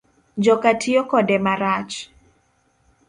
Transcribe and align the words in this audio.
Joka 0.43 0.69
tiyo 0.81 1.01
kode 1.11 1.37
marach 1.45 1.93